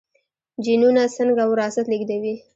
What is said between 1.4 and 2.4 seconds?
وراثت لیږدوي؟